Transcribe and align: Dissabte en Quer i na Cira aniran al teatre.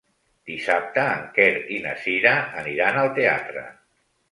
Dissabte 0.51 1.03
en 1.17 1.27
Quer 1.35 1.47
i 1.77 1.77
na 1.85 1.93
Cira 2.07 2.33
aniran 2.65 3.01
al 3.05 3.15
teatre. 3.21 3.71